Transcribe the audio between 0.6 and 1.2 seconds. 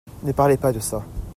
de ça.